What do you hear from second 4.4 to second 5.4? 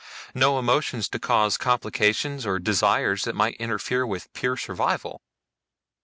survival.